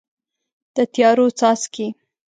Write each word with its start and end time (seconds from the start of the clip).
د 0.75 0.77
تیارو 0.93 1.25
څاڅکي 1.39 1.87